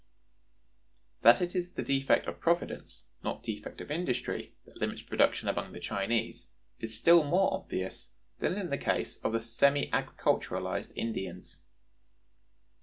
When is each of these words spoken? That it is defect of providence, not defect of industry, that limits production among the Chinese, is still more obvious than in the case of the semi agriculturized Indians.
That 1.21 1.43
it 1.43 1.55
is 1.55 1.69
defect 1.73 2.25
of 2.27 2.39
providence, 2.39 3.09
not 3.23 3.43
defect 3.43 3.81
of 3.81 3.91
industry, 3.91 4.55
that 4.65 4.77
limits 4.77 5.03
production 5.03 5.47
among 5.47 5.73
the 5.73 5.79
Chinese, 5.79 6.49
is 6.79 6.97
still 6.97 7.23
more 7.23 7.53
obvious 7.53 8.09
than 8.39 8.53
in 8.55 8.71
the 8.71 8.79
case 8.79 9.17
of 9.17 9.33
the 9.33 9.41
semi 9.41 9.91
agriculturized 9.91 10.91
Indians. 10.95 11.61